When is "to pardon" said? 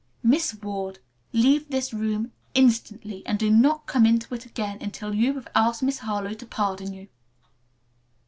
6.33-6.91